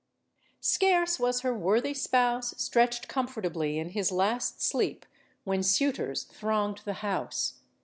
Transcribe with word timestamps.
Scarce 0.61 1.19
was 1.19 1.41
her 1.41 1.53
worthy 1.55 1.93
spouse 1.93 2.55
stretched 2.59 3.07
comfortably 3.07 3.77
in 3.77 3.89
his 3.89 4.11
last 4.11 4.59
sleep, 4.59 5.05
when 5.43 5.61
suitors 5.61 6.23
thronged 6.23 6.81
the 6.85 6.93
house. 7.05 7.59